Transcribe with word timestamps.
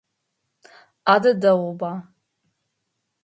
Адэ 1.13 1.31
дэгъуба. 1.41 1.91